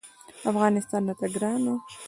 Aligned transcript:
افغانستان 0.49 1.01
راته 1.07 1.27
ګران 1.35 1.61
و. 1.73 1.75